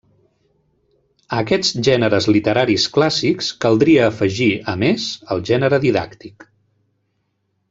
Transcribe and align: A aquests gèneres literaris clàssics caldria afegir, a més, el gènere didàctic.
A 1.35 1.41
aquests 1.43 1.75
gèneres 1.87 2.27
literaris 2.37 2.87
clàssics 2.95 3.51
caldria 3.67 4.09
afegir, 4.13 4.49
a 4.75 4.79
més, 4.85 5.07
el 5.37 5.45
gènere 5.51 5.81
didàctic. 5.89 6.49